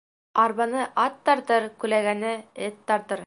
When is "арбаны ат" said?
0.43-1.19